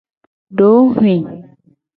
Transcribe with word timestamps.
Dohwi. 0.57 1.15